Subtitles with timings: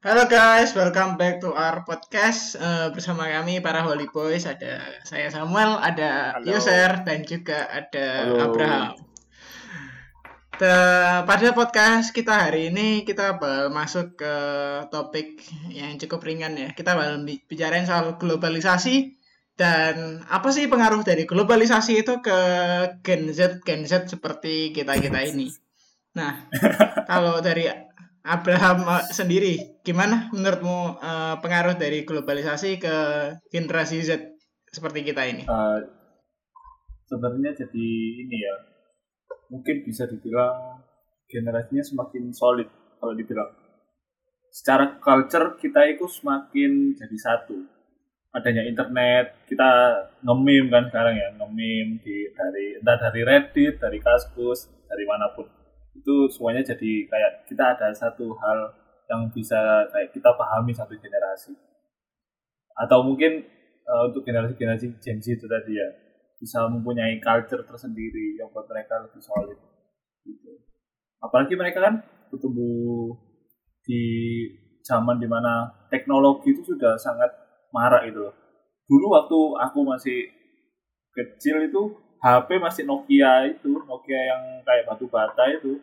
[0.00, 4.48] Halo guys, welcome back to our podcast uh, bersama kami para Holy Boys.
[4.48, 6.56] Ada saya Samuel, ada Halo.
[6.56, 8.36] User dan juga ada Halo.
[8.48, 8.96] Abraham.
[10.56, 14.34] The- pada podcast kita hari ini kita bakal masuk ke
[14.88, 16.72] topik yang cukup ringan ya.
[16.72, 19.20] Kita bakal bi- bicarain soal globalisasi
[19.60, 22.38] dan apa sih pengaruh dari globalisasi itu ke
[23.04, 25.52] Gen Z Gen Z seperti kita kita ini.
[26.16, 26.48] Nah,
[27.10, 27.68] kalau dari
[28.20, 32.96] Abraham eh, sendiri, gimana menurutmu eh, pengaruh dari globalisasi ke
[33.48, 34.36] generasi Z
[34.68, 35.48] seperti kita ini?
[35.48, 35.78] Eh,
[37.08, 37.88] sebenarnya jadi
[38.20, 38.54] ini ya
[39.48, 40.84] mungkin bisa dibilang
[41.26, 42.68] generasinya semakin solid
[43.00, 43.50] kalau dibilang.
[44.50, 47.56] Secara culture kita itu semakin jadi satu.
[48.30, 49.70] Adanya internet kita
[50.22, 55.59] ngemim kan sekarang ya ngemim di dari entah dari Reddit dari Kaskus dari mana pun
[55.94, 58.58] itu semuanya jadi kayak kita ada satu hal
[59.10, 59.58] yang bisa
[59.90, 61.52] kayak kita pahami satu generasi
[62.78, 63.42] atau mungkin
[63.84, 65.88] eh, untuk generasi-generasi Gen Z itu tadi ya
[66.40, 69.60] bisa mempunyai culture tersendiri yang buat mereka lebih solid
[70.24, 70.56] gitu.
[71.20, 72.00] Apalagi mereka kan
[72.32, 73.12] bertumbuh
[73.84, 74.02] di
[74.80, 77.28] zaman di mana teknologi itu sudah sangat
[77.76, 78.32] marak loh.
[78.88, 79.38] Dulu waktu
[79.68, 80.18] aku masih
[81.12, 81.82] kecil itu
[82.20, 85.80] HP masih Nokia itu, Nokia yang kayak batu bata itu.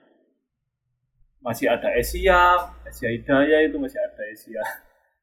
[1.42, 4.64] Masih ada Asia, Asia Hidayah itu masih ada Asia.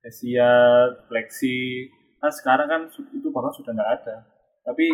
[0.05, 0.51] Asia,
[1.07, 1.91] Flexi.
[2.19, 4.17] Nah sekarang kan itu bahkan sudah nggak ada.
[4.67, 4.87] Tapi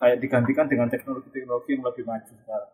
[0.00, 2.72] kayak digantikan dengan teknologi-teknologi yang lebih maju sekarang.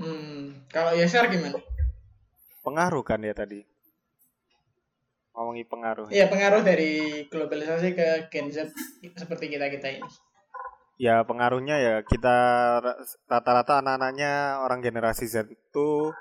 [0.00, 1.58] Hmm, kalau Yasar gimana?
[2.60, 3.64] pengaruh kan ya tadi
[5.40, 6.92] ngomongin pengaruh Iya, pengaruh dari
[7.32, 8.56] globalisasi ke Gen Z
[9.20, 10.08] seperti kita kita ini.
[11.00, 12.36] ya pengaruhnya ya kita
[12.84, 16.12] ra- rata-rata anak-anaknya orang generasi Z itu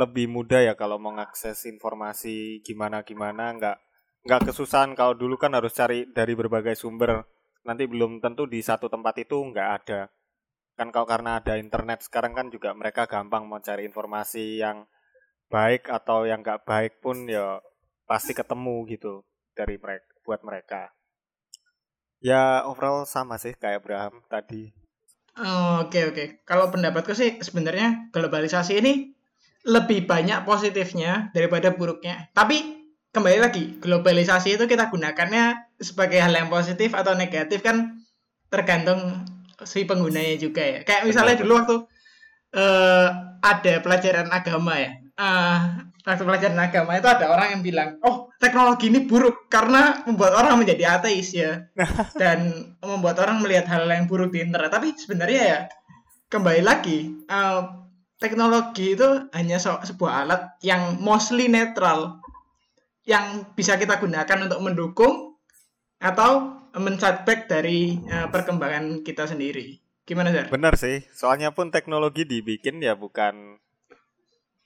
[0.00, 3.76] lebih mudah ya kalau mau mengakses informasi gimana gimana nggak
[4.26, 7.24] nggak kesusahan kalau dulu kan harus cari dari berbagai sumber.
[7.68, 10.00] Nanti belum tentu di satu tempat itu nggak ada.
[10.78, 14.78] Kan kalau karena ada internet sekarang kan juga mereka gampang mau cari informasi yang
[15.54, 17.60] baik atau yang nggak baik pun ya
[18.08, 19.20] pasti ketemu gitu
[19.52, 20.88] dari mereka buat mereka
[22.24, 24.72] ya overall sama sih kayak Abraham tadi
[25.38, 26.42] Oh, Oke oke.
[26.42, 29.14] Kalau pendapatku sih sebenarnya globalisasi ini
[29.62, 32.26] lebih banyak positifnya daripada buruknya.
[32.34, 38.02] Tapi kembali lagi, globalisasi itu kita gunakannya sebagai hal yang positif atau negatif kan
[38.50, 39.22] tergantung
[39.62, 40.78] si penggunanya juga ya.
[40.82, 41.76] Kayak misalnya dulu waktu
[42.58, 43.08] eh,
[43.38, 44.90] ada pelajaran agama ya.
[45.14, 45.60] Eh,
[46.06, 50.62] waktu pelajaran agama itu ada orang yang bilang, oh teknologi ini buruk karena membuat orang
[50.62, 51.66] menjadi ateis ya
[52.20, 54.70] dan membuat orang melihat hal yang buruk di internet.
[54.70, 55.58] Tapi sebenarnya ya
[56.30, 57.62] kembali lagi eh,
[58.18, 62.20] teknologi itu hanya so- sebuah alat yang mostly netral
[63.08, 65.14] yang bisa kita gunakan untuk mendukung
[65.98, 69.80] atau men-setback dari eh, perkembangan kita sendiri.
[70.08, 70.48] Gimana sih?
[70.48, 73.60] bener sih soalnya pun teknologi dibikin ya bukan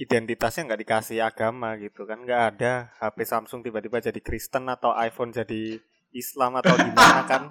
[0.03, 2.27] identitasnya nggak dikasih agama gitu kan.
[2.27, 5.79] Nggak ada HP Samsung tiba-tiba jadi Kristen atau iPhone jadi
[6.11, 7.47] Islam atau gimana kan.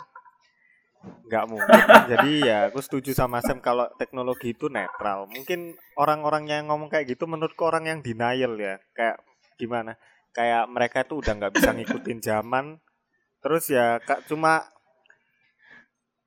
[1.01, 5.31] Nggak mungkin jadi ya aku setuju sama Sam kalau teknologi itu netral.
[5.31, 8.77] Mungkin orang-orang yang ngomong kayak gitu menurutku orang yang denial ya.
[8.91, 9.23] Kayak
[9.55, 9.95] gimana?
[10.35, 12.65] Kayak mereka tuh udah nggak bisa ngikutin zaman.
[13.41, 14.67] Terus ya kak cuma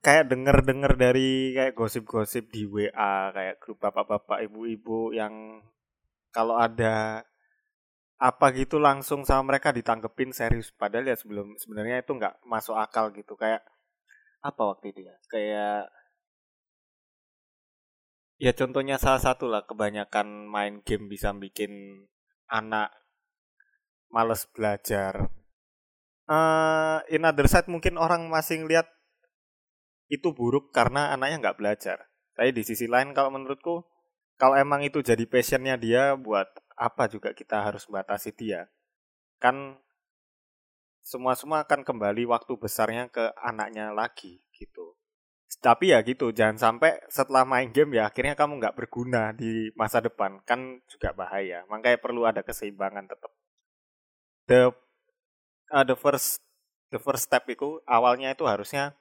[0.04, 5.64] kayak denger-denger dari kayak gosip-gosip di WA kayak grup bapak-bapak ibu-ibu yang
[6.34, 7.22] kalau ada
[8.18, 10.74] apa gitu langsung sama mereka ditanggepin serius.
[10.74, 13.38] Padahal ya sebelum sebenarnya itu nggak masuk akal gitu.
[13.38, 13.62] Kayak
[14.42, 15.14] apa waktu itu ya?
[15.30, 15.94] Kayak
[18.42, 22.04] ya contohnya salah satu lah kebanyakan main game bisa bikin
[22.50, 22.90] anak
[24.10, 25.30] males belajar.
[26.26, 28.90] Eh in other side mungkin orang masih ngeliat
[30.10, 31.98] itu buruk karena anaknya nggak belajar.
[32.34, 33.93] Tapi di sisi lain kalau menurutku
[34.34, 38.66] kalau emang itu jadi passionnya dia buat apa juga kita harus batasi dia.
[39.38, 39.78] Kan
[41.04, 44.96] semua-semua akan kembali waktu besarnya ke anaknya lagi gitu.
[45.62, 50.02] Tapi ya gitu, jangan sampai setelah main game ya akhirnya kamu nggak berguna di masa
[50.02, 50.42] depan.
[50.42, 51.62] Kan juga bahaya.
[51.70, 53.30] Makanya perlu ada keseimbangan tetap.
[54.50, 54.74] The
[55.70, 56.42] uh, the first
[56.90, 58.98] the first step itu awalnya itu harusnya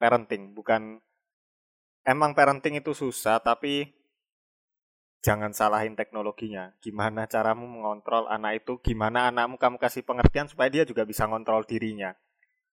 [0.00, 1.04] parenting, bukan
[2.08, 3.99] emang parenting itu susah tapi
[5.20, 6.72] jangan salahin teknologinya.
[6.80, 11.64] Gimana caramu mengontrol anak itu, gimana anakmu kamu kasih pengertian supaya dia juga bisa ngontrol
[11.68, 12.16] dirinya.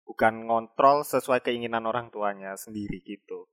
[0.02, 3.46] Bukan ngontrol sesuai keinginan orang tuanya sendiri gitu.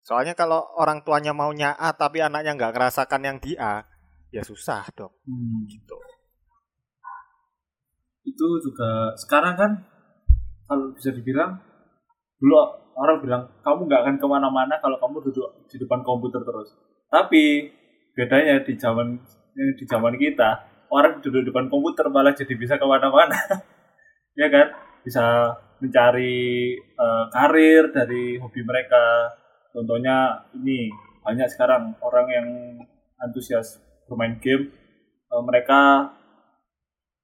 [0.00, 3.84] Soalnya kalau orang tuanya maunya A tapi anaknya nggak ngerasakan yang di A,
[4.32, 5.12] ya susah dong.
[5.28, 5.68] Hmm.
[5.68, 5.96] Gitu.
[8.24, 9.70] Itu juga sekarang kan
[10.64, 11.60] kalau bisa dibilang
[12.40, 12.56] dulu
[12.96, 16.72] orang bilang kamu nggak akan ke mana-mana kalau kamu duduk di depan komputer terus.
[17.12, 17.68] Tapi
[18.14, 19.18] bedanya di zaman
[19.54, 23.38] di zaman kita orang duduk depan komputer malah jadi bisa ke mana-mana,
[24.40, 24.74] ya kan?
[25.06, 29.32] Bisa mencari uh, karir dari hobi mereka.
[29.70, 30.90] Contohnya ini
[31.22, 32.48] banyak sekarang orang yang
[33.22, 33.78] antusias
[34.10, 34.74] bermain game,
[35.30, 36.10] uh, mereka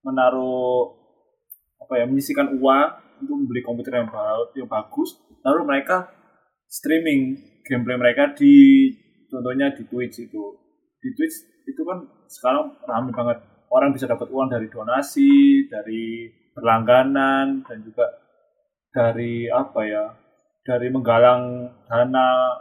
[0.07, 0.95] menaruh
[1.83, 2.89] apa ya menyisikan uang
[3.27, 4.09] untuk membeli komputer yang,
[4.55, 6.07] yang bagus, lalu mereka
[6.71, 7.35] streaming
[7.67, 8.89] gameplay mereka di
[9.27, 10.66] contohnya di Twitch itu.
[11.07, 13.39] Di Twitch itu kan sekarang ramai banget.
[13.71, 18.11] Orang bisa dapat uang dari donasi, dari berlangganan dan juga
[18.91, 20.05] dari apa ya
[20.67, 22.59] dari menggalang dana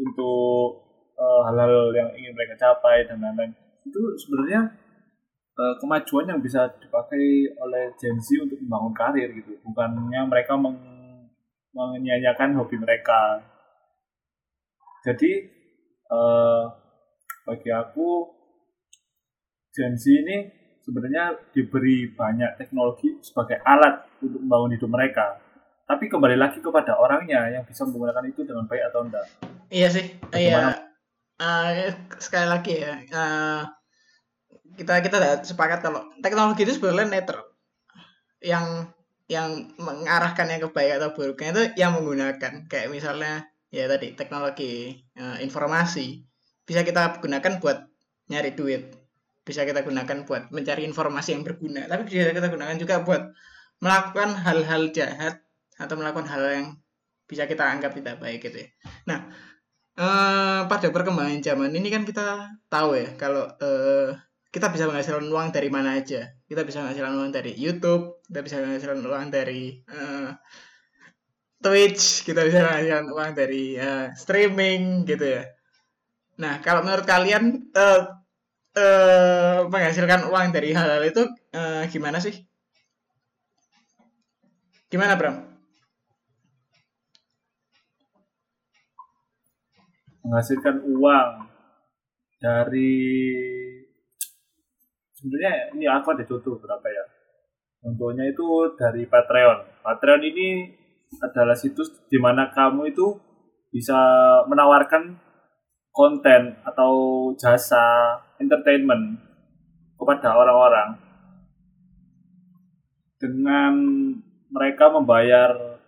[0.00, 0.80] untuk
[1.18, 3.52] uh, hal-hal yang ingin mereka capai dan lain-lain.
[3.84, 4.72] Itu sebenarnya
[5.60, 9.60] uh, kemajuan yang bisa dipakai oleh Gen Z untuk membangun karir gitu.
[9.60, 10.78] Bukannya mereka meng
[11.68, 13.44] menyanyiakan hobi mereka.
[15.04, 15.46] Jadi
[16.10, 16.64] uh,
[17.48, 18.28] bagi aku
[19.72, 20.44] Gen Z ini
[20.84, 25.40] sebenarnya diberi banyak teknologi sebagai alat untuk membangun hidup mereka.
[25.88, 29.24] Tapi kembali lagi kepada orangnya yang bisa menggunakan itu dengan baik atau enggak.
[29.72, 30.06] Iya sih
[30.36, 30.76] iya.
[31.40, 33.62] Uh, sekali lagi ya uh,
[34.74, 37.48] kita kita sepakat kalau teknologi itu sebenarnya netral.
[38.44, 38.92] Yang
[39.28, 42.68] yang mengarahkannya ke baik atau buruknya itu yang menggunakan.
[42.68, 46.27] Kayak misalnya ya tadi teknologi uh, informasi
[46.68, 47.88] bisa kita gunakan buat
[48.28, 48.92] nyari duit
[49.40, 53.32] bisa kita gunakan buat mencari informasi yang berguna tapi bisa kita gunakan juga buat
[53.80, 55.40] melakukan hal-hal jahat
[55.78, 56.66] atau melakukan hal yang
[57.28, 58.68] bisa kita anggap tidak baik gitu ya.
[59.06, 59.30] Nah,
[59.94, 64.16] eh, pada perkembangan zaman ini kan kita tahu ya kalau eh,
[64.48, 66.34] kita bisa menghasilkan uang dari mana aja.
[66.48, 70.30] Kita bisa menghasilkan uang dari YouTube, kita bisa menghasilkan uang dari eh,
[71.60, 75.44] Twitch, kita bisa menghasilkan uang dari eh, streaming gitu ya.
[76.38, 78.00] Nah, kalau menurut kalian eh,
[78.78, 81.22] eh, menghasilkan uang dari hal-hal itu
[81.54, 82.34] eh, gimana sih?
[84.88, 85.58] Gimana, Bram?
[90.28, 91.48] menghasilkan uang
[92.36, 92.92] dari
[95.16, 97.04] sebenarnya ini aku ada contoh berapa ya
[97.80, 98.44] contohnya itu
[98.76, 100.68] dari Patreon Patreon ini
[101.24, 103.16] adalah situs di mana kamu itu
[103.72, 103.96] bisa
[104.44, 105.16] menawarkan
[105.98, 106.92] konten atau
[107.34, 109.18] jasa entertainment
[109.98, 110.94] kepada orang-orang.
[113.18, 113.74] Dengan
[114.46, 115.82] mereka membayar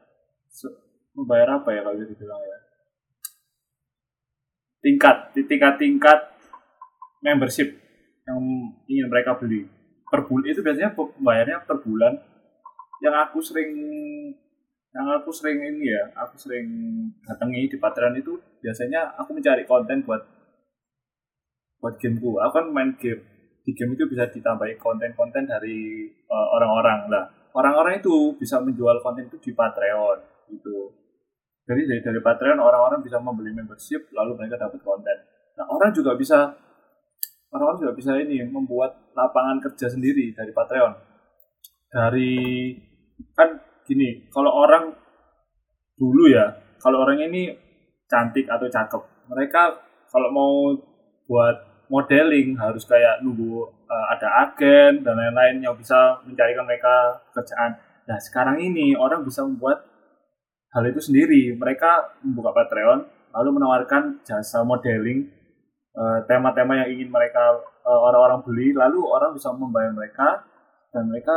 [1.15, 2.59] membayar apa ya kalau dibilang ya?
[4.83, 5.17] Tingkat
[5.47, 6.21] tingkat-tingkat
[7.23, 7.79] membership
[8.27, 8.43] yang
[8.91, 9.71] ingin mereka beli.
[10.11, 10.91] Per bulan itu biasanya
[11.23, 12.19] bayarnya per bulan.
[12.99, 13.71] Yang aku sering
[14.91, 16.67] yang aku sering ini ya aku sering
[17.23, 20.23] datangi di Patreon itu biasanya aku mencari konten buat
[21.79, 23.23] buat gameku aku kan main game
[23.63, 29.31] di game itu bisa ditambahi konten-konten dari uh, orang-orang lah orang-orang itu bisa menjual konten
[29.31, 30.19] itu di Patreon
[30.51, 31.01] gitu
[31.71, 35.17] jadi dari, dari Patreon orang-orang bisa membeli membership lalu mereka dapat konten.
[35.55, 36.51] Nah orang juga bisa
[37.55, 40.93] orang-orang juga bisa ini membuat lapangan kerja sendiri dari Patreon.
[41.95, 42.35] Dari
[43.39, 43.55] kan
[43.91, 44.95] gini kalau orang
[45.99, 47.51] dulu ya kalau orang ini
[48.07, 50.55] cantik atau cakep mereka kalau mau
[51.27, 57.75] buat modeling harus kayak nunggu uh, ada agen dan lain-lain yang bisa mencarikan mereka kerjaan.
[58.07, 59.83] Nah sekarang ini orang bisa membuat
[60.71, 61.55] hal itu sendiri.
[61.59, 65.27] Mereka membuka Patreon, lalu menawarkan jasa modeling
[65.95, 70.47] eh, tema-tema uh, yang ingin mereka uh, orang-orang beli, lalu orang bisa membayar mereka
[70.95, 71.35] dan mereka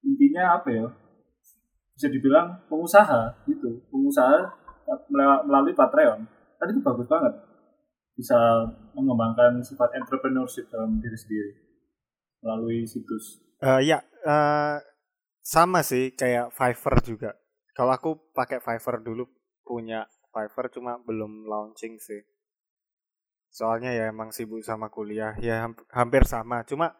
[0.00, 0.86] intinya apa ya?
[1.96, 4.48] Bisa dibilang pengusaha gitu, pengusaha
[5.46, 6.24] melalui Patreon.
[6.58, 7.34] Tadi itu bagus banget.
[8.16, 8.36] Bisa
[8.92, 11.52] mengembangkan sifat entrepreneurship dalam diri sendiri
[12.42, 13.40] melalui situs.
[13.62, 14.82] Uh, ya, uh,
[15.40, 17.30] sama sih kayak Fiverr juga
[17.72, 19.24] kalau aku pakai Fiverr dulu
[19.64, 22.20] punya Fiverr cuma belum launching sih.
[23.52, 26.64] Soalnya ya emang sibuk sama kuliah, ya hampir sama.
[26.64, 26.96] Cuma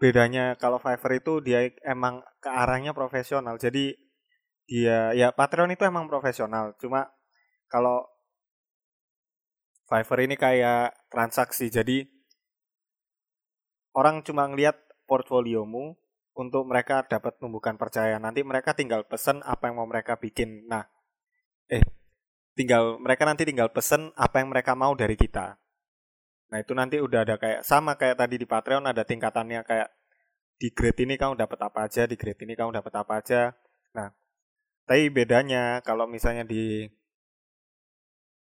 [0.00, 3.56] bedanya kalau Fiverr itu dia emang ke arahnya profesional.
[3.60, 3.96] Jadi
[4.68, 6.76] dia ya Patreon itu emang profesional.
[6.76, 7.08] Cuma
[7.72, 8.04] kalau
[9.88, 11.72] Fiverr ini kayak transaksi.
[11.72, 12.04] Jadi
[13.96, 14.76] orang cuma ngelihat
[15.08, 15.96] portfoliomu,
[16.38, 18.14] untuk mereka dapat tumbuhkan percaya.
[18.22, 20.70] Nanti mereka tinggal pesan apa yang mau mereka bikin.
[20.70, 20.86] Nah,
[21.66, 21.82] eh
[22.54, 25.58] tinggal mereka nanti tinggal pesen apa yang mereka mau dari kita.
[26.48, 29.88] Nah itu nanti udah ada kayak sama kayak tadi di Patreon ada tingkatannya kayak
[30.58, 33.42] di grade ini kamu dapat apa aja, di grade ini kamu dapat apa aja.
[33.94, 34.10] Nah,
[34.88, 36.88] tapi bedanya kalau misalnya di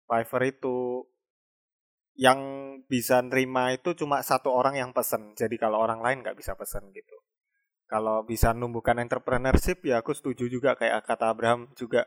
[0.03, 1.07] Fiverr itu
[2.19, 2.39] yang
[2.85, 5.33] bisa nerima itu cuma satu orang yang pesen.
[5.33, 7.15] Jadi kalau orang lain nggak bisa pesen gitu.
[7.87, 12.05] Kalau bisa numbuhkan entrepreneurship ya aku setuju juga kayak kata Abraham juga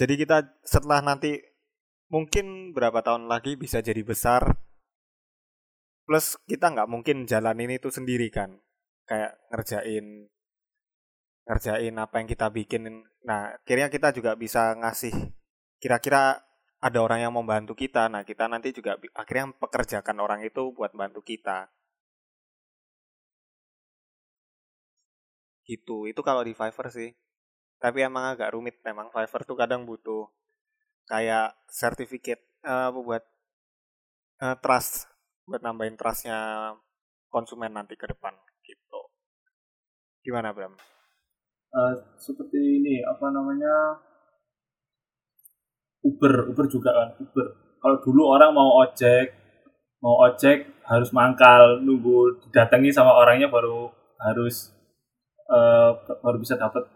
[0.00, 1.40] jadi kita setelah nanti
[2.10, 4.56] mungkin berapa tahun lagi bisa jadi besar.
[6.06, 8.58] Plus kita nggak mungkin jalanin itu sendiri kan.
[9.06, 10.30] Kayak ngerjain
[11.50, 13.02] ngerjain apa yang kita bikin.
[13.26, 15.10] Nah, akhirnya kita juga bisa ngasih
[15.82, 16.38] kira-kira
[16.78, 18.06] ada orang yang membantu kita.
[18.06, 21.66] Nah, kita nanti juga akhirnya pekerjakan orang itu buat bantu kita.
[25.66, 26.06] Gitu.
[26.06, 27.10] Itu kalau di Fiverr sih
[27.80, 30.28] tapi emang agak rumit memang Fiverr tuh kadang butuh
[31.08, 33.24] kayak sertifikat uh, buat
[34.44, 35.08] uh, trust
[35.48, 36.70] buat nambahin trustnya
[37.32, 38.36] konsumen nanti ke depan
[38.68, 39.00] gitu
[40.20, 40.76] gimana Bram?
[41.70, 44.02] Uh, seperti ini apa namanya?
[46.02, 47.46] Uber Uber juga kan Uber.
[47.80, 49.38] Kalau dulu orang mau ojek
[50.00, 54.72] mau ojek harus mangkal nunggu didatangi sama orangnya baru harus
[55.46, 56.88] uh, baru bisa dapat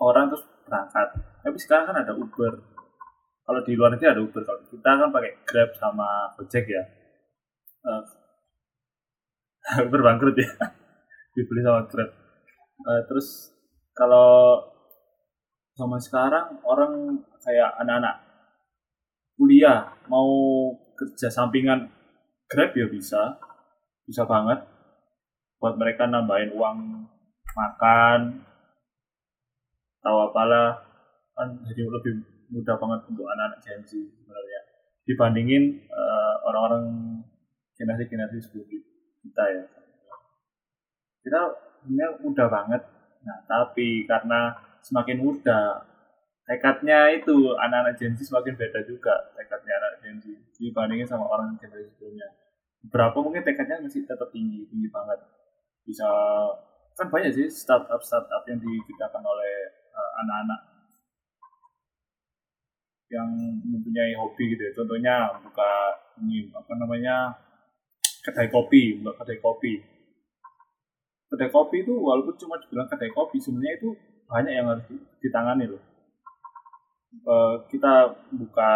[0.00, 1.08] orang terus berangkat.
[1.44, 2.52] Tapi sekarang kan ada Uber.
[3.44, 4.42] Kalau di luar negeri ada Uber.
[4.42, 6.08] Kalau kita kan pakai Grab sama
[6.38, 6.82] Gojek ya.
[7.84, 8.02] Uh,
[9.86, 10.48] Uber bangkrut ya.
[11.36, 12.10] Dibeli sama Grab.
[12.80, 13.52] Uh, terus
[14.00, 14.56] kalau
[15.76, 18.16] sama sekarang orang kayak anak-anak
[19.36, 20.28] kuliah mau
[20.96, 22.00] kerja sampingan
[22.50, 23.38] Grab ya bisa.
[24.02, 24.58] Bisa banget.
[25.62, 27.06] Buat mereka nambahin uang
[27.54, 28.42] makan
[30.02, 30.82] tahu apalah.
[31.38, 34.60] Kan jadi lebih mudah banget untuk anak-anak Gen Z sebenarnya.
[35.06, 35.64] Dibandingin
[35.94, 36.84] uh, orang-orang
[37.78, 38.66] generasi-generasi sebelum
[39.22, 39.64] kita ya.
[41.22, 41.40] Kita
[41.86, 42.82] sebenarnya mudah banget
[43.20, 45.84] nah tapi karena semakin mudah
[46.48, 51.54] tekadnya itu anak-anak Gen Z semakin beda juga tekadnya anak Gen Z dibandingin sama orang
[51.60, 52.28] generasi sebelumnya
[52.88, 55.20] berapa mungkin tekadnya masih tetap tinggi tinggi banget
[55.84, 56.08] bisa
[56.96, 60.60] kan banyak sih startup startup yang diciptakan oleh Eh, anak-anak
[63.10, 63.30] yang
[63.66, 64.72] mempunyai hobi gitu ya.
[64.78, 65.72] Contohnya buka
[66.22, 67.34] ini apa namanya
[68.22, 69.72] kedai kopi, buka kedai kopi.
[71.30, 73.88] Kedai kopi itu walaupun cuma dibilang kedai kopi, sebenarnya itu
[74.26, 74.84] banyak yang harus
[75.22, 75.82] ditangani loh.
[77.22, 77.34] E,
[77.70, 78.72] kita buka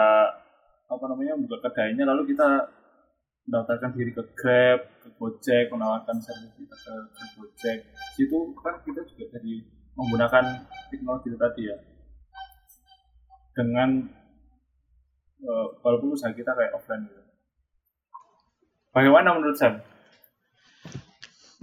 [0.87, 2.47] apa namanya buka kedainya lalu kita
[3.51, 7.79] mendaftarkan diri ke Grab, ke Gojek, menawarkan servis kita ke, ke Gojek.
[8.15, 9.55] Situ kan kita juga jadi
[9.99, 10.45] menggunakan
[10.91, 11.77] teknologi itu tadi ya
[13.55, 13.91] dengan
[15.47, 17.23] uh, walaupun usaha kita kayak offline gitu.
[18.91, 19.79] Bagaimana menurut Sam?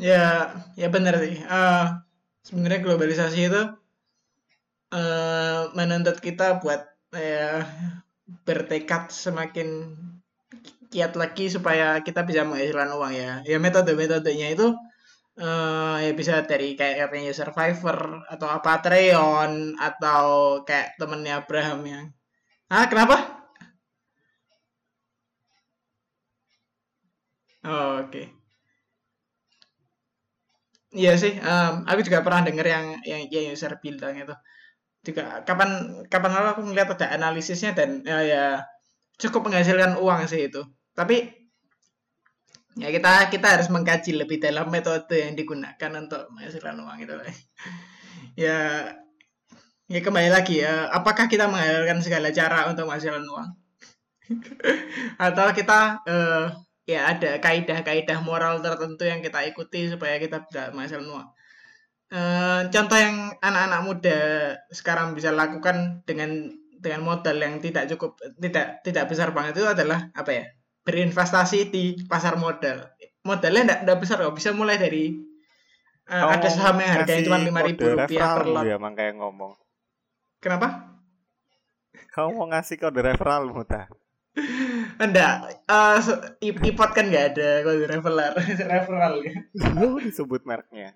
[0.02, 0.50] Ya,
[0.82, 1.38] ya benar sih.
[1.46, 2.02] Uh,
[2.42, 3.62] sebenarnya globalisasi itu
[4.98, 6.82] uh, menuntut kita buat
[7.14, 7.62] uh,
[8.48, 9.94] bertekad semakin
[10.92, 13.32] kiat lagi supaya kita bisa menghasilkan uang ya.
[13.46, 14.74] Ya metode-metodenya itu
[15.40, 20.26] uh, ya bisa dari kayak katanya Survivor atau apa Patreon atau
[20.68, 22.06] kayak temennya Abraham yang
[22.72, 23.16] ah kenapa
[27.68, 28.41] oh, oke okay.
[30.92, 34.36] Iya sih, um, aku juga pernah denger yang yang yang user bilang itu.
[35.08, 35.70] Juga kapan
[36.12, 38.44] kapan lalu aku ngeliat ada analisisnya dan ya, ya
[39.22, 40.62] cukup menghasilkan uang sih itu.
[41.00, 41.16] Tapi
[42.80, 47.14] ya kita kita harus mengkaji lebih dalam metode yang digunakan untuk menghasilkan uang itu.
[48.40, 48.88] Ya
[49.92, 53.50] ya kembali lagi ya apakah kita menghasilkan segala cara untuk menghasilkan uang?
[55.28, 56.48] Atau kita uh,
[56.92, 61.28] ya ada kaidah-kaidah moral tertentu yang kita ikuti supaya kita bisa menghasilkan uang
[62.12, 64.20] uh, contoh yang anak-anak muda
[64.70, 70.10] sekarang bisa lakukan dengan dengan modal yang tidak cukup tidak tidak besar banget itu adalah
[70.18, 70.46] apa ya
[70.82, 72.90] berinvestasi di pasar modal.
[73.22, 75.14] Modalnya enggak, besar kok, bisa mulai dari
[76.10, 78.66] uh, ada saham yang harganya cuma lima ribu rupiah per lot.
[78.66, 78.78] Ya,
[79.14, 79.54] ngomong.
[80.42, 80.98] Kenapa?
[82.12, 83.86] Kamu mau ngasih kode referral muta?
[84.96, 86.00] Enggak, uh,
[86.40, 88.34] ipot kan nggak ada kode referral,
[88.72, 89.36] referral ya.
[89.76, 90.96] Lu disebut mereknya.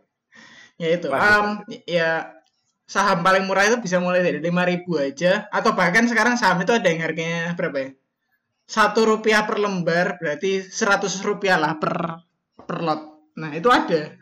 [0.80, 2.36] Ya itu, um, ya
[2.88, 6.72] saham paling murah itu bisa mulai dari lima ribu aja, atau bahkan sekarang saham itu
[6.72, 7.90] ada yang harganya berapa ya?
[8.66, 12.26] satu rupiah per lembar berarti seratus rupiah lah per
[12.66, 13.02] per lot.
[13.38, 14.18] Nah itu ada.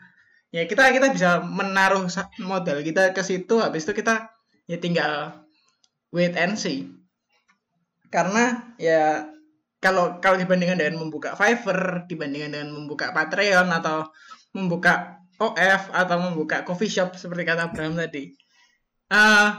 [0.52, 2.06] Ya kita kita bisa menaruh
[2.44, 4.30] modal kita ke situ, habis itu kita
[4.68, 5.42] ya tinggal
[6.12, 6.92] wait and see.
[8.14, 9.26] Karena ya
[9.82, 14.06] kalau kalau dibandingkan dengan membuka Fiverr dibandingkan dengan membuka Patreon atau
[14.54, 18.30] membuka OF atau membuka coffee shop seperti kata Bram tadi.
[19.10, 19.50] Uh,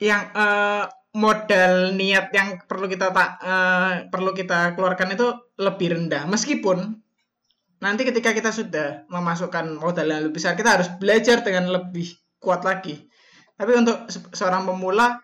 [0.00, 5.28] yang uh, modal niat yang perlu kita tak uh, perlu kita keluarkan itu
[5.60, 6.24] lebih rendah.
[6.24, 6.96] Meskipun
[7.84, 12.64] nanti ketika kita sudah memasukkan modal yang lebih besar kita harus belajar dengan lebih kuat
[12.64, 12.96] lagi.
[13.60, 15.20] Tapi untuk se seorang pemula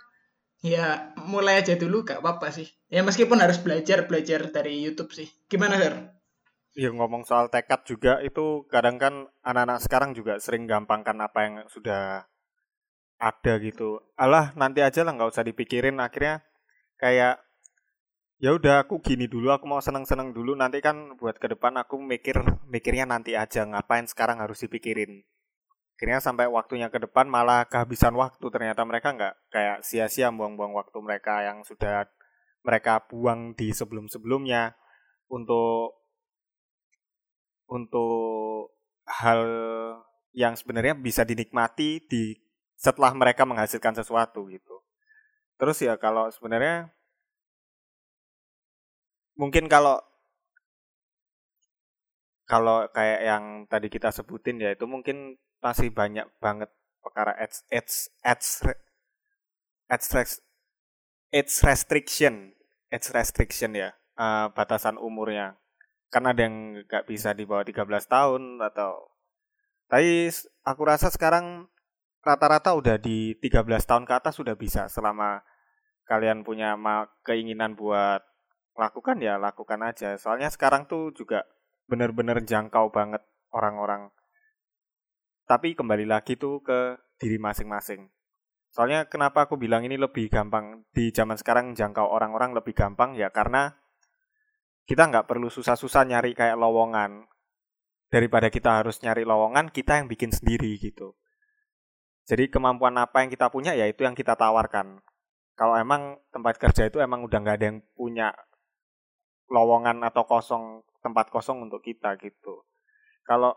[0.64, 2.68] ya mulai aja dulu gak apa-apa sih.
[2.88, 5.28] Ya meskipun harus belajar belajar dari YouTube sih.
[5.50, 5.94] Gimana sir
[6.76, 11.54] Ya ngomong soal tekad juga itu kadang kan anak-anak sekarang juga sering gampangkan apa yang
[11.72, 12.28] sudah
[13.16, 14.04] ada gitu.
[14.12, 15.96] Alah nanti aja lah nggak usah dipikirin.
[16.04, 16.44] Akhirnya
[17.00, 17.40] kayak
[18.36, 20.52] ya udah aku gini dulu aku mau seneng-seneng dulu.
[20.52, 25.24] Nanti kan buat ke depan aku mikir mikirnya nanti aja ngapain sekarang harus dipikirin
[25.96, 31.00] akhirnya sampai waktunya ke depan malah kehabisan waktu ternyata mereka nggak kayak sia-sia buang-buang waktu
[31.00, 32.04] mereka yang sudah
[32.60, 34.76] mereka buang di sebelum-sebelumnya
[35.32, 35.96] untuk
[37.64, 38.76] untuk
[39.08, 39.40] hal
[40.36, 42.36] yang sebenarnya bisa dinikmati di
[42.76, 44.84] setelah mereka menghasilkan sesuatu gitu.
[45.56, 46.92] Terus ya kalau sebenarnya
[49.40, 49.96] mungkin kalau
[52.44, 56.70] kalau kayak yang tadi kita sebutin ya itu mungkin masih banyak banget
[57.02, 58.50] perkara ads ads ads
[59.90, 60.32] ads,
[61.34, 62.54] ads restriction
[62.86, 65.58] ads restriction ya uh, batasan umurnya.
[66.06, 69.10] Karena ada yang nggak bisa di bawah 13 tahun atau
[69.86, 70.30] tapi
[70.66, 71.70] aku rasa sekarang
[72.22, 75.46] rata-rata udah di 13 tahun ke atas sudah bisa selama
[76.06, 76.74] kalian punya
[77.22, 78.22] keinginan buat
[78.78, 80.14] lakukan ya lakukan aja.
[80.18, 81.46] Soalnya sekarang tuh juga
[81.86, 83.22] bener-bener jangkau banget
[83.54, 84.10] orang-orang
[85.46, 88.10] tapi kembali lagi tuh ke diri masing-masing.
[88.74, 93.32] Soalnya kenapa aku bilang ini lebih gampang di zaman sekarang jangkau orang-orang lebih gampang ya
[93.32, 93.72] karena
[94.84, 97.24] kita nggak perlu susah-susah nyari kayak lowongan.
[98.06, 101.18] Daripada kita harus nyari lowongan, kita yang bikin sendiri gitu.
[102.26, 105.02] Jadi kemampuan apa yang kita punya ya itu yang kita tawarkan.
[105.58, 108.30] Kalau emang tempat kerja itu emang udah nggak ada yang punya
[109.50, 112.66] lowongan atau kosong tempat kosong untuk kita gitu.
[113.26, 113.54] Kalau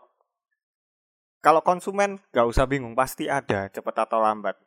[1.40, 4.60] kalau konsumen gak usah bingung, pasti ada cepat atau lambat.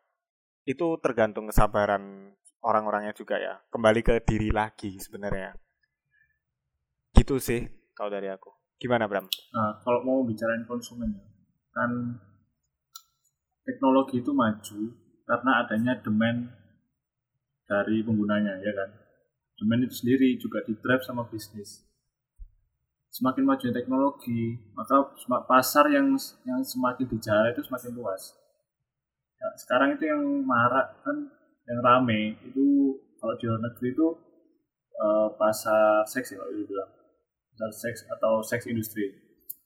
[0.66, 2.34] Itu tergantung kesabaran
[2.66, 3.62] orang-orangnya juga ya.
[3.70, 5.54] Kembali ke diri lagi sebenarnya.
[7.14, 8.50] Gitu sih kalau dari aku.
[8.82, 9.30] Gimana Bram?
[9.30, 11.24] Nah, kalau mau bicarain konsumen ya,
[11.72, 11.92] kan
[13.64, 14.80] teknologi itu maju
[15.24, 16.52] karena adanya demand
[17.70, 18.90] dari penggunanya ya kan.
[19.62, 21.93] Demand itu sendiri juga di drive sama bisnis
[23.14, 25.14] semakin maju teknologi, maka
[25.46, 26.18] pasar yang
[26.50, 28.34] yang semakin dijala itu semakin luas.
[29.38, 31.30] Ya, sekarang itu yang marak kan,
[31.70, 34.08] yang rame itu kalau di luar negeri itu
[34.98, 36.90] uh, pasar seks ya kalau dibilang,
[37.54, 39.14] pasar seks atau seks industri.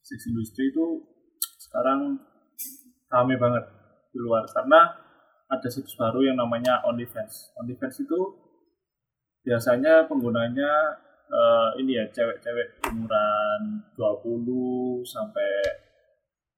[0.04, 1.08] Seks industri itu
[1.72, 2.20] sekarang
[3.08, 3.64] rame banget
[4.12, 4.92] di luar karena
[5.48, 7.56] ada situs baru yang namanya OnlyFans.
[7.64, 8.20] OnlyFans itu
[9.48, 11.00] biasanya penggunanya
[11.32, 15.50] uh, ini ya cewek-cewek umuran 20 sampai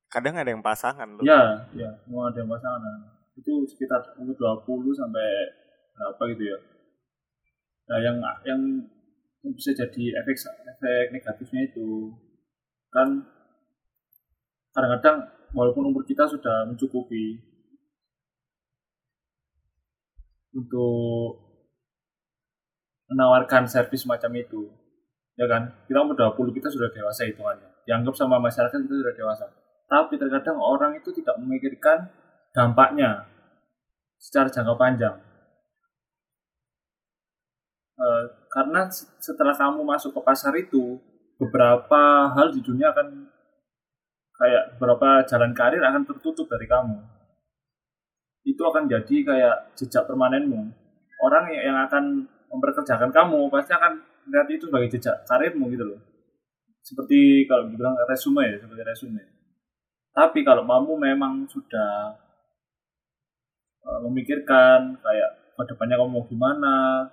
[0.10, 1.22] kadang ada yang pasangan loh.
[1.22, 2.98] Ya, ya, mau ada yang pasangan.
[3.38, 4.34] Itu sekitar umur
[4.66, 5.28] 20 sampai
[5.94, 6.60] berapa gitu ya.
[7.90, 8.62] Nah, yang yang
[9.54, 12.12] bisa jadi efek efek negatifnya itu
[12.90, 13.24] kan
[14.74, 17.42] kadang-kadang walaupun umur kita sudah mencukupi
[20.54, 21.49] untuk
[23.20, 24.72] menawarkan servis macam itu.
[25.36, 25.76] Ya kan?
[25.92, 27.68] Kita umur 20 kita sudah dewasa hitungannya.
[27.84, 29.46] Dianggap sama masyarakat kita sudah dewasa.
[29.92, 32.08] Tapi terkadang orang itu tidak memikirkan
[32.56, 33.28] dampaknya
[34.16, 35.16] secara jangka panjang.
[38.00, 38.08] E,
[38.48, 38.88] karena
[39.20, 40.96] setelah kamu masuk ke pasar itu
[41.36, 43.28] beberapa hal di dunia akan
[44.40, 47.04] kayak beberapa jalan karir akan tertutup dari kamu.
[48.48, 50.72] Itu akan jadi kayak jejak permanenmu.
[51.20, 56.00] Orang yang akan memperkerjakan kamu pasti akan lihat itu sebagai jejak karirmu gitu loh.
[56.82, 59.24] Seperti kalau dibilang resume ya seperti resume.
[60.10, 62.18] Tapi kalau kamu memang sudah
[63.86, 67.06] uh, memikirkan kayak ke depannya kamu mau gimana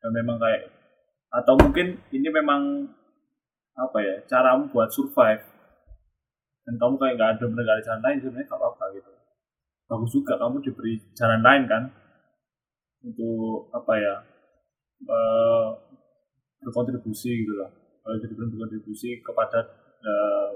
[0.00, 0.72] dan memang kayak
[1.30, 2.90] atau mungkin ini memang
[3.78, 5.44] apa ya caramu buat survive
[6.66, 9.10] dan kamu kayak nggak ada benar jalan lain sebenarnya nggak apa-apa gitu.
[9.86, 11.82] Bagus juga kamu diberi jalan lain kan
[13.06, 14.14] untuk apa ya
[15.08, 15.68] uh,
[16.60, 17.70] berkontribusi gitu lah
[18.04, 19.60] kalau jadi berkontribusi kepada
[20.02, 20.50] uh,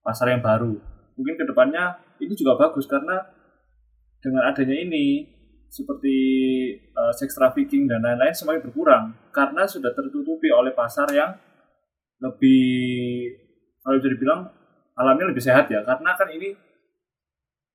[0.00, 0.74] pasar yang baru.
[1.16, 3.20] Mungkin ke depannya ini juga bagus karena
[4.20, 5.28] dengan adanya ini
[5.70, 6.16] seperti
[6.98, 11.30] uh, sex trafficking dan lain-lain semakin berkurang karena sudah tertutupi oleh pasar yang
[12.20, 13.30] lebih
[13.80, 14.40] kalau bisa dibilang
[14.98, 15.86] alamnya lebih sehat ya.
[15.86, 16.52] Karena kan ini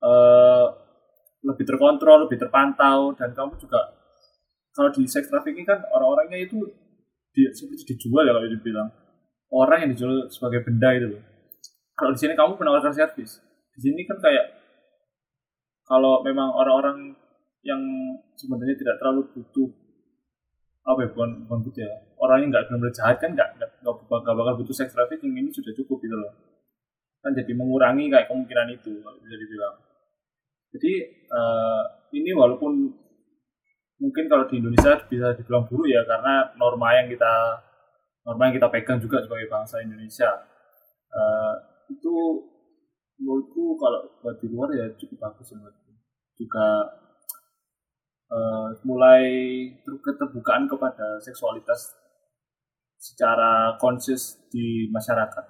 [0.04, 0.66] uh,
[1.46, 3.95] lebih terkontrol, lebih terpantau dan kamu juga
[4.76, 6.60] kalau di sex trafficking kan orang-orangnya itu
[7.32, 8.88] di, seperti dijual ya kalau dibilang.
[9.48, 11.22] Orang yang dijual sebagai benda itu loh.
[11.96, 13.40] Kalau di sini kamu menawarkan servis,
[13.72, 14.52] di sini kan kayak
[15.88, 17.16] kalau memang orang-orang
[17.64, 17.80] yang
[18.36, 19.70] sebenarnya tidak terlalu butuh
[20.86, 23.70] apa ya bukan bukan butuh ya orang yang nggak benar-benar jahat kan nggak nggak
[24.06, 26.36] bakal, bakal butuh sex trafficking ini sudah cukup gitu loh.
[27.24, 29.76] Kan jadi mengurangi kayak kemungkinan itu kalau bisa dibilang.
[30.76, 30.92] Jadi
[31.32, 32.92] uh, ini walaupun
[33.96, 37.32] mungkin kalau di Indonesia bisa dibilang buruk ya karena norma yang kita
[38.28, 40.28] norma yang kita pegang juga sebagai bangsa Indonesia
[41.12, 41.54] uh,
[41.88, 42.14] itu
[43.16, 45.92] menurutku kalau buat di luar ya cukup bagus menurutku
[46.36, 46.66] juga
[48.28, 49.24] uh, mulai
[49.82, 51.96] keterbukaan kepada seksualitas
[52.96, 55.44] secara konsis di masyarakat.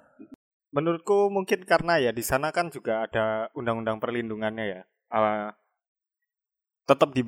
[0.75, 4.81] Menurutku mungkin karena ya di sana kan juga ada undang-undang perlindungannya ya.
[5.07, 5.49] Uh,
[6.87, 7.23] tetap di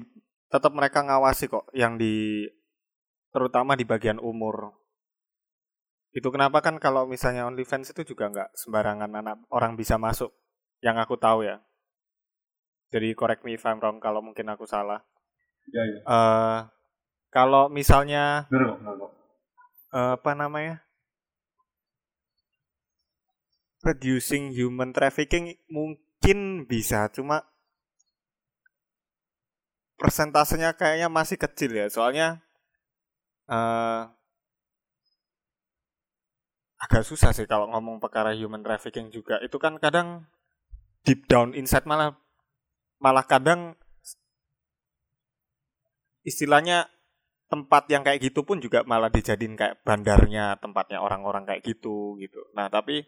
[0.50, 2.46] tetap mereka ngawasi kok yang di
[3.30, 4.74] terutama di bagian umur.
[6.10, 10.34] Itu kenapa kan kalau misalnya OnlyFans itu juga nggak sembarangan anak orang bisa masuk.
[10.82, 11.62] Yang aku tahu ya.
[12.90, 15.06] Jadi correct me if I'm wrong kalau mungkin aku salah.
[15.70, 16.00] Ya, ya.
[16.10, 16.60] Uh,
[17.30, 19.14] kalau misalnya benar, benar.
[19.94, 20.82] Uh, apa namanya?
[23.86, 27.46] Reducing human trafficking mungkin bisa, cuma
[30.00, 31.92] persentasenya kayaknya masih kecil ya.
[31.92, 32.40] Soalnya
[33.52, 34.08] uh,
[36.80, 39.38] agak susah sih kalau ngomong perkara human trafficking juga.
[39.44, 40.26] Itu kan kadang
[41.04, 42.16] deep down inside malah
[43.04, 43.76] malah kadang
[46.24, 46.88] istilahnya
[47.50, 52.40] tempat yang kayak gitu pun juga malah dijadiin kayak bandarnya tempatnya orang-orang kayak gitu gitu.
[52.54, 53.02] Nah tapi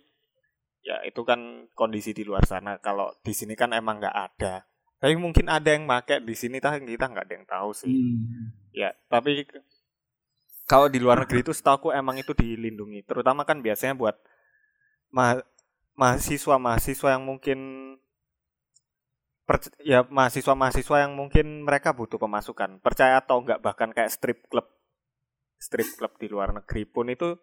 [0.81, 2.81] ya itu kan kondisi di luar sana.
[2.81, 4.65] Kalau di sini kan emang nggak ada.
[5.01, 7.89] Tapi mungkin ada yang make di sini tapi kita nggak ada yang tahu sih.
[7.89, 8.53] Hmm.
[8.69, 9.49] Ya tapi
[10.69, 13.01] kalau di luar negeri itu setahu emang itu dilindungi.
[13.09, 14.15] Terutama kan biasanya buat
[15.09, 15.41] ma
[15.97, 17.59] mahasiswa-mahasiswa yang mungkin
[19.83, 22.77] ya mahasiswa-mahasiswa yang mungkin mereka butuh pemasukan.
[22.79, 24.69] Percaya atau enggak bahkan kayak strip club
[25.57, 27.37] strip club di luar negeri pun itu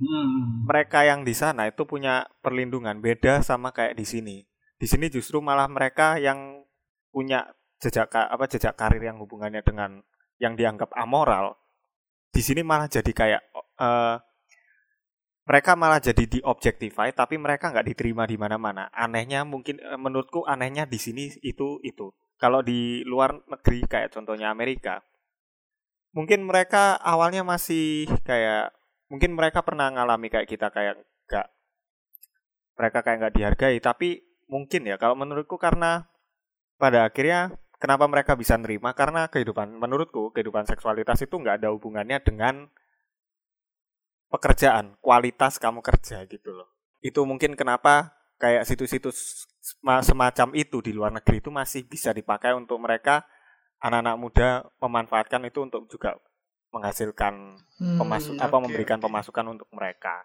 [0.00, 0.68] hmm.
[0.68, 4.36] mereka yang di sana itu punya perlindungan beda sama kayak di sini.
[4.82, 6.58] Di sini justru malah mereka yang
[7.14, 7.46] punya
[7.78, 10.02] jejak apa jejak karir yang hubungannya dengan
[10.42, 11.54] yang dianggap amoral.
[12.34, 13.42] Di sini malah jadi kayak
[13.78, 14.18] uh,
[15.46, 18.90] mereka malah jadi diobjektify tapi mereka nggak diterima di mana-mana.
[18.90, 22.10] Anehnya mungkin eh, menurutku anehnya di sini itu itu.
[22.34, 24.98] Kalau di luar negeri kayak contohnya Amerika,
[26.10, 28.74] mungkin mereka awalnya masih kayak
[29.06, 30.98] mungkin mereka pernah ngalami kayak kita kayak
[31.30, 31.46] nggak
[32.74, 36.04] mereka kayak nggak dihargai tapi mungkin ya kalau menurutku karena
[36.76, 42.20] pada akhirnya kenapa mereka bisa nerima karena kehidupan menurutku kehidupan seksualitas itu nggak ada hubungannya
[42.20, 42.68] dengan
[44.32, 46.72] pekerjaan, kualitas kamu kerja gitu loh.
[47.04, 49.44] Itu mungkin kenapa kayak situs-situs
[50.02, 53.28] semacam itu di luar negeri itu masih bisa dipakai untuk mereka
[53.78, 54.48] anak-anak muda
[54.80, 56.16] memanfaatkan itu untuk juga
[56.72, 59.06] menghasilkan hmm, pemasuk okay, apa memberikan okay.
[59.06, 60.24] pemasukan untuk mereka.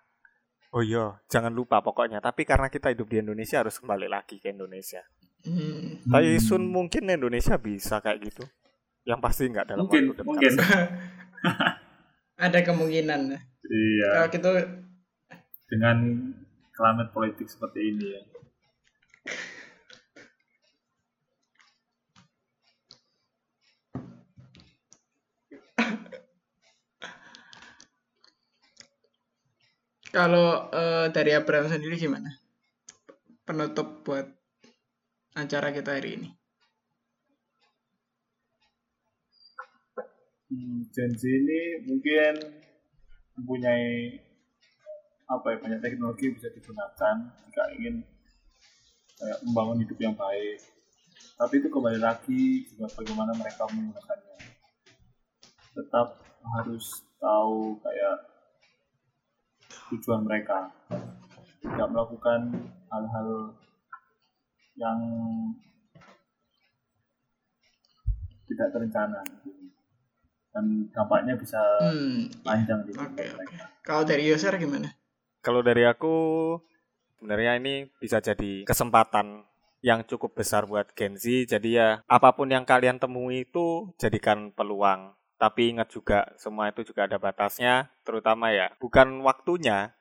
[0.76, 2.20] Oh iya, jangan lupa pokoknya.
[2.20, 5.00] Tapi karena kita hidup di Indonesia harus kembali lagi ke Indonesia.
[5.48, 6.04] Hmm.
[6.12, 8.44] Tapi Sun mungkin Indonesia bisa kayak gitu.
[9.08, 10.28] Yang pasti nggak dalam mungkin, waktu dekat.
[10.28, 10.54] Mungkin.
[12.46, 13.22] Ada kemungkinan.
[13.64, 14.10] Iya.
[14.12, 14.52] Kalau gitu
[15.68, 15.98] dengan
[16.76, 18.22] kelamat politik seperti ini ya.
[30.12, 32.32] Kalau uh, dari Abraham sendiri gimana?
[33.44, 34.28] Penutup buat
[35.36, 36.30] acara kita hari ini.
[40.48, 42.34] Hmm, janji ini mungkin
[43.36, 44.16] mempunyai
[45.28, 48.00] apa ya banyak teknologi bisa digunakan jika ingin
[49.20, 50.64] kayak membangun hidup yang baik
[51.36, 54.40] tapi itu kembali lagi juga bagaimana mereka menggunakannya
[55.76, 56.16] tetap
[56.56, 58.37] harus tahu kayak
[59.94, 60.72] tujuan mereka
[61.64, 62.52] tidak melakukan
[62.92, 63.30] hal-hal
[64.78, 65.00] yang
[68.48, 69.22] tidak terencana
[70.54, 72.42] dan dampaknya bisa hmm.
[72.42, 73.58] panjang di okay, okay.
[73.86, 74.90] Kalau dari user gimana?
[75.42, 76.16] Kalau dari aku
[77.18, 79.46] sebenarnya ini bisa jadi kesempatan
[79.86, 81.54] yang cukup besar buat Gen Z.
[81.54, 85.17] Jadi ya apa pun yang kalian temui itu jadikan peluang.
[85.38, 89.94] Tapi ingat juga semua itu juga ada batasnya, terutama ya bukan waktunya.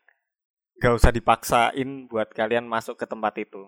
[0.76, 3.64] Gak usah dipaksain buat kalian masuk ke tempat itu.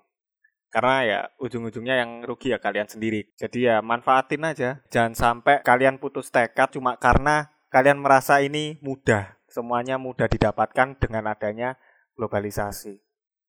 [0.68, 3.32] Karena ya ujung-ujungnya yang rugi ya kalian sendiri.
[3.40, 4.84] Jadi ya manfaatin aja.
[4.92, 9.40] Jangan sampai kalian putus tekad cuma karena kalian merasa ini mudah.
[9.48, 11.80] Semuanya mudah didapatkan dengan adanya
[12.20, 13.00] globalisasi.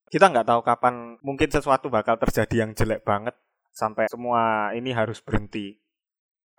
[0.07, 3.35] Kita nggak tahu kapan mungkin sesuatu bakal terjadi yang jelek banget
[3.75, 5.77] sampai semua ini harus berhenti.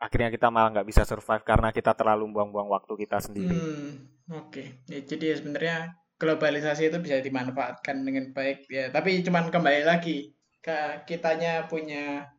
[0.00, 3.52] Akhirnya kita malah nggak bisa survive karena kita terlalu buang-buang waktu kita sendiri.
[3.52, 4.48] Hmm, oke.
[4.48, 4.66] Okay.
[4.88, 5.76] Ya, jadi ya sebenarnya
[6.16, 8.88] globalisasi itu bisa dimanfaatkan dengan baik ya.
[8.88, 10.32] Tapi cuman kembali lagi
[10.64, 12.32] ke kitanya punya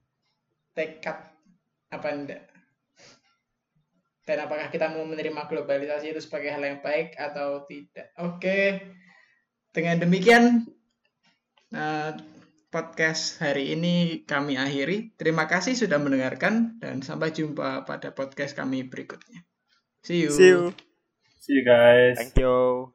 [0.74, 1.32] tekad
[1.91, 2.52] apa enggak
[4.32, 8.80] dan apakah kita mau menerima globalisasi itu sebagai hal yang baik atau tidak oke
[9.74, 10.63] dengan demikian
[11.74, 12.15] uh,
[12.72, 15.14] podcast hari ini kami akhiri.
[15.20, 19.44] Terima kasih sudah mendengarkan dan sampai jumpa pada podcast kami berikutnya.
[20.02, 20.32] See you.
[20.32, 20.74] See you.
[21.44, 22.18] See you guys.
[22.18, 22.90] Thank you